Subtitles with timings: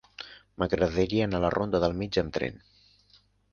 [0.63, 2.61] M'agradaria anar a la ronda del Mig amb tren.